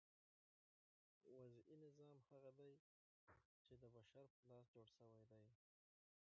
وضعي 1.25 1.65
نظام 1.87 2.17
هغه 2.31 2.51
دئ، 2.59 2.71
چي 3.65 3.73
د 3.81 3.83
بشر 3.95 4.25
په 4.35 4.41
لاس 4.49 4.65
جوړ 4.75 4.87
سوی 4.99 5.21
دئ. 5.31 5.45